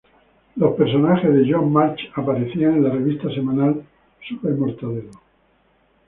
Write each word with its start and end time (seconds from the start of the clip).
Los 0.55 0.73
personajes 0.77 1.31
de 1.31 1.47
Joan 1.47 1.71
March 1.71 2.09
aparecían 2.15 2.73
en 2.73 2.83
la 2.85 2.89
revista 2.89 3.29
semanal 3.29 3.85
Super 4.27 4.53
Mortadelo. 4.55 5.11